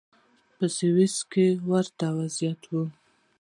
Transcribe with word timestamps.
په 0.57 0.65
سویس 0.77 1.15
کې 1.31 1.45
هم 1.55 1.61
ورته 1.71 2.07
وضعیت 2.17 2.61
و. 2.67 2.71